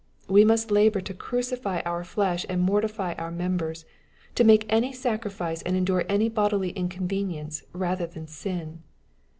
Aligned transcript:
—We 0.37 0.43
must 0.43 0.71
labor 0.71 0.99
to 0.99 1.13
crucify 1.13 1.81
our 1.81 2.03
flesh 2.03 2.43
and 2.49 2.59
mortify 2.59 3.13
our 3.19 3.29
members, 3.29 3.85
to 4.33 4.43
make 4.43 4.65
any 4.67 4.91
sacrifice 4.93 5.61
and 5.61 5.77
endure 5.77 6.05
any 6.09 6.27
bodily 6.27 6.71
inconvenience 6.71 7.61
rather 7.71 8.07
than 8.07 8.25
sin. 8.25 8.81